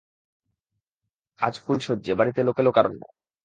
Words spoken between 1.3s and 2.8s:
আজ ফুলশয্যে, বাড়িতে লোকে